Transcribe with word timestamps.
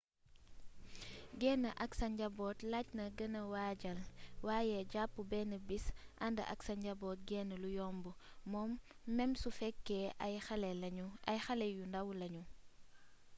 génn 1.39 1.63
ak 1.83 1.91
sa 1.99 2.05
njaboot 2.15 2.57
laajna 2.71 3.03
gëna 3.17 3.41
waajal 3.53 3.99
waaye 4.47 4.77
jàpp 4.93 5.13
benn 5.31 5.51
bis 5.67 5.85
ànd 6.25 6.37
ak 6.53 6.59
sa 6.67 6.73
njaboot 6.81 7.19
génn 7.29 7.49
lu 7.61 7.69
yomb 7.79 8.05
mem 9.15 9.31
su 9.41 9.49
fekkee 9.59 10.07
ay 11.27 11.35
xale 11.45 11.65
yu 11.75 11.83
ndaw 11.87 12.07
lañu 12.19 12.43